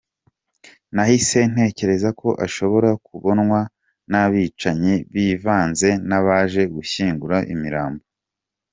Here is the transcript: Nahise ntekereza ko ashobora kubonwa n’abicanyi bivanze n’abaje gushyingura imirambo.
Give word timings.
Nahise 0.93 1.39
ntekereza 1.51 2.09
ko 2.19 2.29
ashobora 2.45 2.89
kubonwa 3.05 3.59
n’abicanyi 4.11 4.93
bivanze 5.13 5.89
n’abaje 6.07 6.61
gushyingura 6.75 7.37
imirambo. 7.53 8.03